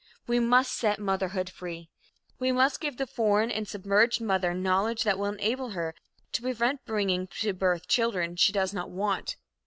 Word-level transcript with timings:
We 0.25 0.39
must 0.39 0.73
set 0.73 0.97
motherhood 0.97 1.47
free. 1.51 1.91
We 2.39 2.51
must 2.51 2.79
give 2.81 2.97
the 2.97 3.05
foreign 3.05 3.51
and 3.51 3.67
submerged 3.67 4.19
mother 4.19 4.51
knowledge 4.51 5.03
that 5.03 5.19
will 5.19 5.27
enable 5.31 5.69
her 5.77 5.93
to 6.31 6.41
prevent 6.41 6.83
bringing 6.85 7.27
to 7.41 7.53
birth 7.53 7.87
children 7.87 8.35
she 8.35 8.51
does 8.51 8.73
not 8.73 8.89
want. 8.89 9.35